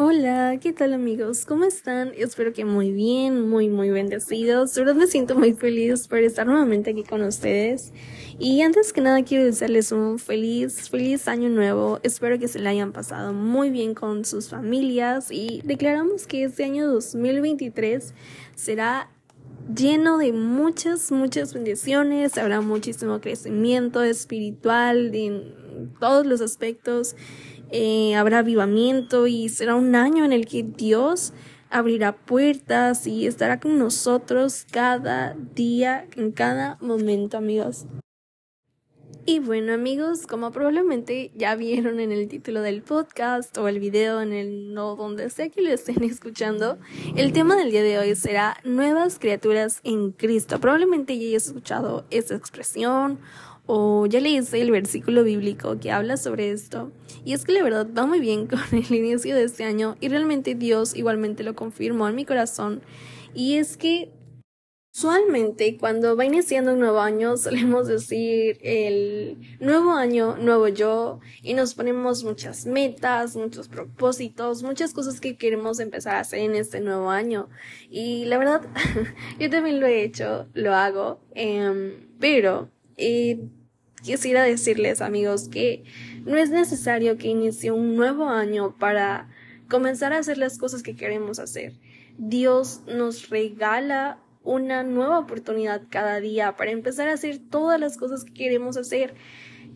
[0.00, 1.44] Hola, ¿qué tal amigos?
[1.44, 2.12] ¿Cómo están?
[2.16, 4.72] Espero que muy bien, muy, muy bendecidos.
[4.72, 7.92] De verdad me siento muy feliz por estar nuevamente aquí con ustedes.
[8.38, 11.98] Y antes que nada quiero desearles un feliz, feliz año nuevo.
[12.04, 16.62] Espero que se le hayan pasado muy bien con sus familias y declaramos que este
[16.62, 18.14] año 2023
[18.54, 19.10] será
[19.74, 22.38] lleno de muchas, muchas bendiciones.
[22.38, 27.16] Habrá muchísimo crecimiento espiritual en todos los aspectos
[27.70, 31.32] eh, habrá avivamiento y será un año en el que Dios
[31.70, 37.86] abrirá puertas y estará con nosotros cada día, en cada momento, amigos.
[39.30, 44.22] Y bueno amigos, como probablemente ya vieron en el título del podcast o el video
[44.22, 46.78] en el no donde sea que lo estén escuchando,
[47.14, 50.58] el tema del día de hoy será nuevas criaturas en Cristo.
[50.60, 53.18] Probablemente ya hayas escuchado esa expresión
[53.70, 56.90] o ya leíste el versículo bíblico que habla sobre esto.
[57.22, 60.08] Y es que la verdad va muy bien con el inicio de este año y
[60.08, 62.80] realmente Dios igualmente lo confirmó en mi corazón.
[63.34, 64.10] Y es que
[64.94, 71.52] usualmente cuando va iniciando un nuevo año solemos decir el nuevo año, nuevo yo y
[71.52, 76.80] nos ponemos muchas metas, muchos propósitos, muchas cosas que queremos empezar a hacer en este
[76.80, 77.50] nuevo año.
[77.90, 78.62] Y la verdad,
[79.38, 82.70] yo también lo he hecho, lo hago, em, pero...
[83.00, 83.38] Eh,
[84.02, 85.84] quisiera decirles amigos que
[86.24, 89.28] no es necesario que inicie un nuevo año para
[89.68, 91.74] comenzar a hacer las cosas que queremos hacer.
[92.16, 98.24] Dios nos regala una nueva oportunidad cada día para empezar a hacer todas las cosas
[98.24, 99.14] que queremos hacer.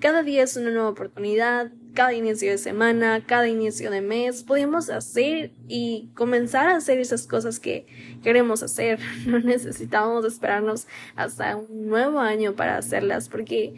[0.00, 4.90] Cada día es una nueva oportunidad, cada inicio de semana, cada inicio de mes, podemos
[4.90, 7.86] hacer y comenzar a hacer esas cosas que
[8.22, 8.98] queremos hacer.
[9.26, 13.74] No necesitamos esperarnos hasta un nuevo año para hacerlas porque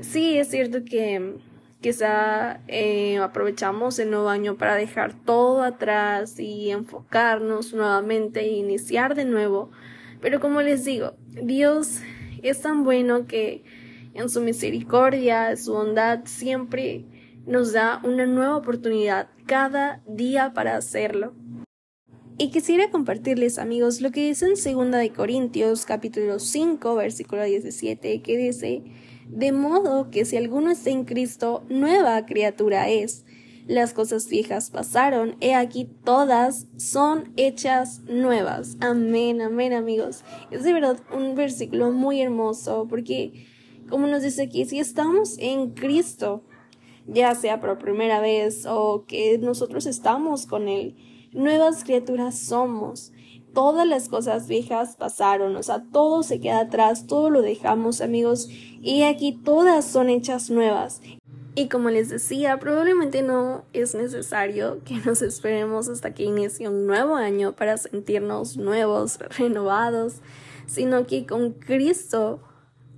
[0.00, 1.36] sí, es cierto que
[1.80, 9.14] quizá eh, aprovechamos el nuevo año para dejar todo atrás y enfocarnos nuevamente e iniciar
[9.14, 9.70] de nuevo.
[10.20, 12.00] Pero como les digo, Dios
[12.42, 13.64] es tan bueno que
[14.14, 17.04] en su misericordia, su bondad, siempre
[17.46, 21.34] nos da una nueva oportunidad cada día para hacerlo.
[22.38, 28.22] Y quisiera compartirles, amigos, lo que dice en 2 de Corintios capítulo 5, versículo 17,
[28.22, 28.82] que dice,
[29.32, 33.24] de modo que si alguno está en Cristo, nueva criatura es.
[33.66, 38.76] Las cosas viejas pasaron, he aquí todas son hechas nuevas.
[38.80, 40.24] Amén, amén amigos.
[40.50, 43.46] Es de verdad un versículo muy hermoso porque,
[43.88, 46.42] como nos dice aquí, si estamos en Cristo,
[47.06, 50.96] ya sea por primera vez o que nosotros estamos con Él,
[51.32, 53.12] nuevas criaturas somos
[53.54, 58.48] todas las cosas viejas pasaron, o sea, todo se queda atrás, todo lo dejamos, amigos,
[58.80, 61.00] y aquí todas son hechas nuevas.
[61.54, 66.86] Y como les decía, probablemente no es necesario que nos esperemos hasta que inicie un
[66.86, 70.16] nuevo año para sentirnos nuevos, renovados,
[70.66, 72.40] sino que con Cristo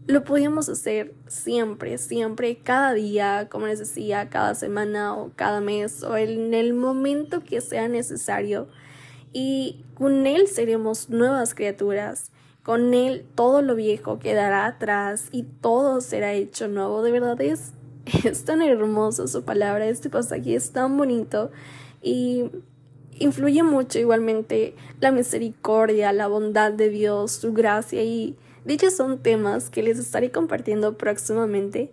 [0.07, 6.03] lo podemos hacer siempre, siempre, cada día, como les decía, cada semana o cada mes
[6.03, 8.69] o en el momento que sea necesario
[9.32, 12.31] y con Él seremos nuevas criaturas.
[12.62, 17.03] Con Él todo lo viejo quedará atrás y todo será hecho nuevo.
[17.03, 17.72] De verdad es,
[18.25, 21.50] es tan hermoso su palabra, este pasaje es tan bonito
[22.03, 22.50] y
[23.19, 29.70] influye mucho igualmente la misericordia, la bondad de Dios, su gracia y dichos son temas
[29.70, 31.93] que les estaré compartiendo próximamente.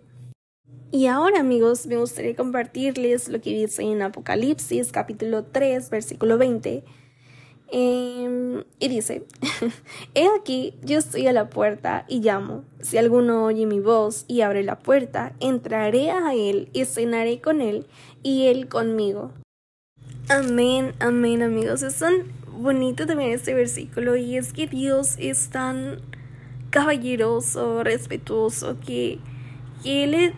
[0.92, 6.82] Y ahora amigos me gustaría compartirles lo que dice en Apocalipsis capítulo 3 versículo 20
[7.72, 9.24] Em, y dice,
[10.14, 12.64] He aquí, yo estoy a la puerta y llamo.
[12.80, 17.60] Si alguno oye mi voz y abre la puerta, entraré a él y cenaré con
[17.60, 17.86] él
[18.22, 19.32] y él conmigo.
[20.28, 21.82] Amén, amén amigos.
[21.82, 26.00] Es tan bonito también este versículo y es que Dios es tan
[26.70, 29.18] caballeroso, respetuoso, que,
[29.82, 30.34] que Él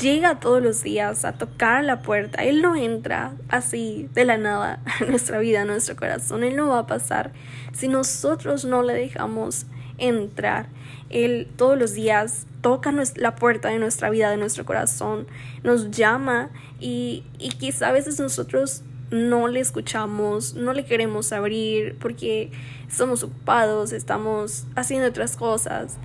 [0.00, 2.44] llega todos los días a tocar la puerta.
[2.44, 6.44] Él no entra así de la nada a nuestra vida, a nuestro corazón.
[6.44, 7.32] Él no va a pasar
[7.72, 9.66] si nosotros no le dejamos
[9.98, 10.68] entrar.
[11.10, 15.26] Él todos los días toca la puerta de nuestra vida, de nuestro corazón,
[15.62, 16.50] nos llama
[16.80, 22.50] y, y quizá a veces nosotros no le escuchamos, no le queremos abrir porque
[22.88, 25.98] somos ocupados, estamos haciendo otras cosas.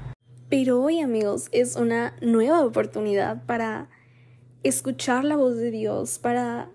[0.49, 3.87] Pero hoy amigos es una nueva oportunidad para
[4.63, 6.71] escuchar la voz de Dios, para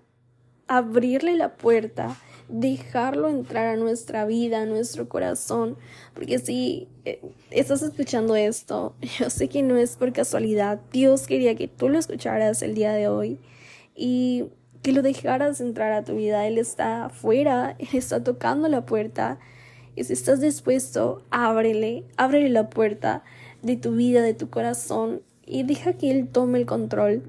[0.65, 2.15] abrirle la puerta,
[2.47, 5.77] dejarlo entrar a nuestra vida, a nuestro corazón.
[6.13, 7.19] Porque si eh,
[7.51, 10.79] estás escuchando esto, yo sé que no es por casualidad.
[10.93, 13.39] Dios quería que tú lo escucharas el día de hoy.
[13.93, 14.45] Y
[14.83, 16.47] que lo dejaras entrar a tu vida.
[16.47, 19.37] Él está afuera, Él está tocando la puerta.
[19.97, 23.23] Y si estás dispuesto, ábrele, ábrele la puerta
[23.65, 27.23] de tu vida, de tu corazón y deja que Él tome el control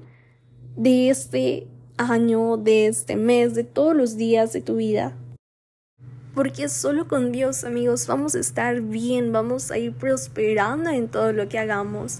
[0.75, 1.67] de este
[1.97, 5.15] año, de este mes, de todos los días de tu vida.
[6.35, 11.33] Porque solo con Dios, amigos, vamos a estar bien, vamos a ir prosperando en todo
[11.33, 12.19] lo que hagamos.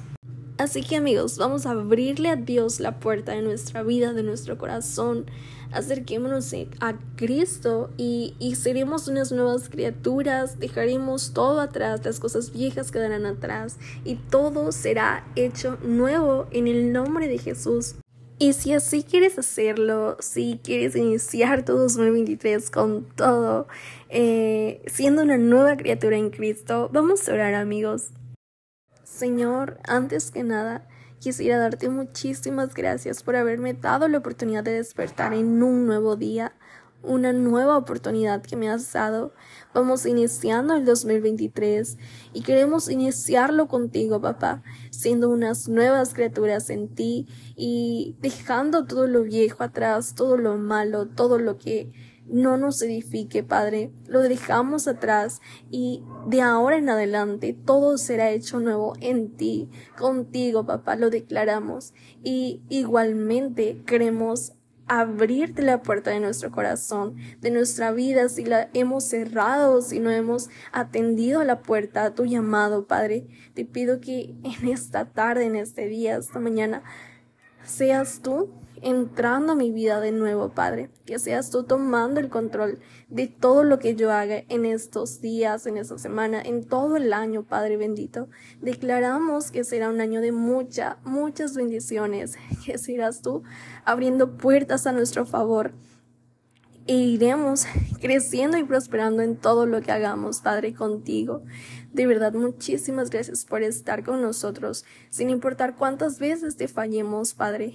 [0.58, 4.58] Así que amigos, vamos a abrirle a Dios la puerta de nuestra vida, de nuestro
[4.58, 5.28] corazón.
[5.72, 10.58] Acerquémonos a Cristo y, seremos unas nuevas criaturas.
[10.58, 16.92] Dejaremos todo atrás, las cosas viejas quedarán atrás y todo será hecho nuevo en el
[16.92, 17.94] nombre de Jesús.
[18.40, 23.68] Y si así quieres hacerlo, si quieres iniciar tu 2023 con todo,
[24.10, 28.12] eh, siendo una nueva criatura en Cristo, vamos a orar amigos.
[29.18, 30.88] Señor, antes que nada,
[31.20, 36.54] quisiera darte muchísimas gracias por haberme dado la oportunidad de despertar en un nuevo día,
[37.02, 39.34] una nueva oportunidad que me has dado.
[39.74, 41.98] Vamos iniciando el 2023
[42.32, 44.62] y queremos iniciarlo contigo, papá,
[44.92, 51.08] siendo unas nuevas criaturas en ti y dejando todo lo viejo atrás, todo lo malo,
[51.08, 51.92] todo lo que
[52.30, 53.92] no nos edifique, Padre.
[54.08, 60.66] Lo dejamos atrás y de ahora en adelante todo será hecho nuevo en ti, contigo,
[60.66, 61.94] papá, lo declaramos.
[62.24, 64.54] Y igualmente queremos
[64.88, 70.10] abrirte la puerta de nuestro corazón, de nuestra vida, si la hemos cerrado, si no
[70.12, 73.28] hemos atendido a la puerta, a tu llamado, Padre.
[73.54, 76.84] Te pido que en esta tarde, en este día, esta mañana,
[77.64, 78.50] seas tú
[78.82, 80.90] entrando a mi vida de nuevo, Padre.
[81.06, 82.80] Que seas tú tomando el control
[83.10, 87.14] de todo lo que yo haga en estos días, en esta semana, en todo el
[87.14, 88.28] año, Padre bendito.
[88.62, 92.38] Declaramos que será un año de muchas, muchas bendiciones.
[92.66, 93.44] Que serás tú
[93.86, 95.74] abriendo puertas a nuestro favor.
[96.88, 97.66] E iremos
[98.00, 101.44] creciendo y prosperando en todo lo que hagamos, Padre, contigo.
[101.92, 107.74] De verdad, muchísimas gracias por estar con nosotros, sin importar cuántas veces te fallemos, Padre.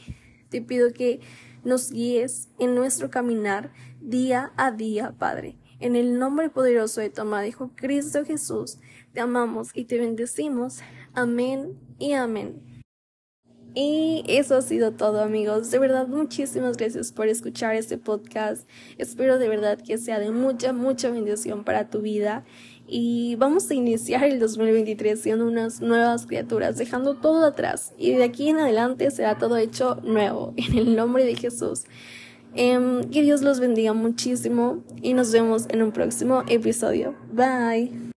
[0.53, 1.21] Te pido que
[1.65, 3.73] nos guíes en nuestro caminar
[4.03, 5.57] día a día, Padre.
[5.81, 8.79] En el nombre poderoso de tu amado Hijo Cristo Jesús,
[9.15, 10.81] te amamos y te bendecimos.
[11.15, 12.83] Amén y amén.
[13.75, 15.71] Y eso ha sido todo amigos.
[15.71, 18.69] De verdad, muchísimas gracias por escuchar este podcast.
[18.99, 22.45] Espero de verdad que sea de mucha, mucha bendición para tu vida
[22.95, 28.23] y vamos a iniciar el 2023 siendo unas nuevas criaturas, dejando todo atrás y de
[28.23, 31.85] aquí en adelante será todo hecho nuevo en el nombre de Jesús.
[32.55, 37.15] Em, que Dios los bendiga muchísimo y nos vemos en un próximo episodio.
[37.33, 38.12] Bye.